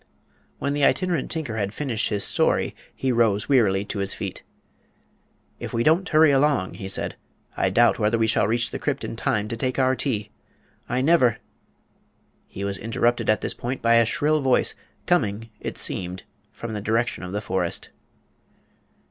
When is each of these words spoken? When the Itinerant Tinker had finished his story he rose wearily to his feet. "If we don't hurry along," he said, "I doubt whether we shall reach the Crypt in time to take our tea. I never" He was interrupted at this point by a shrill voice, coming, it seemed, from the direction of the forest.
When 0.57 0.73
the 0.73 0.83
Itinerant 0.83 1.29
Tinker 1.29 1.57
had 1.57 1.75
finished 1.75 2.09
his 2.09 2.23
story 2.23 2.75
he 2.95 3.11
rose 3.11 3.47
wearily 3.47 3.85
to 3.85 3.99
his 3.99 4.15
feet. 4.15 4.41
"If 5.59 5.75
we 5.75 5.83
don't 5.83 6.09
hurry 6.09 6.31
along," 6.31 6.73
he 6.73 6.87
said, 6.87 7.15
"I 7.55 7.69
doubt 7.69 7.99
whether 7.99 8.17
we 8.17 8.25
shall 8.25 8.47
reach 8.47 8.71
the 8.71 8.79
Crypt 8.79 9.03
in 9.03 9.15
time 9.15 9.47
to 9.49 9.55
take 9.55 9.77
our 9.77 9.95
tea. 9.95 10.31
I 10.89 11.01
never" 11.01 11.37
He 12.47 12.63
was 12.63 12.79
interrupted 12.79 13.29
at 13.29 13.41
this 13.41 13.53
point 13.53 13.83
by 13.83 13.97
a 13.97 14.05
shrill 14.05 14.41
voice, 14.41 14.73
coming, 15.05 15.51
it 15.59 15.77
seemed, 15.77 16.23
from 16.51 16.73
the 16.73 16.81
direction 16.81 17.23
of 17.23 17.31
the 17.31 17.39
forest. 17.39 17.91